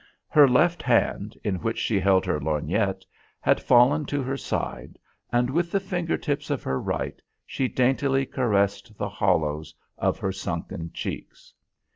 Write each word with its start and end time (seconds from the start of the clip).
Her 0.29 0.47
left 0.47 0.81
hand, 0.81 1.37
in 1.43 1.57
which 1.57 1.77
she 1.77 1.99
held 1.99 2.25
her 2.25 2.39
lorgnette, 2.39 3.05
had 3.39 3.61
fallen 3.61 4.05
to 4.05 4.23
her 4.23 4.35
side, 4.35 4.97
and 5.31 5.47
with 5.51 5.69
the 5.71 5.79
finger 5.79 6.17
tips 6.17 6.49
of 6.49 6.63
her 6.63 6.81
right 6.81 7.21
she 7.45 7.67
daintily 7.67 8.25
caressed 8.25 8.97
the 8.97 9.09
hollows 9.09 9.75
of 9.99 10.17
her 10.17 10.31
sunken 10.31 10.89
cheeks. 10.91 11.53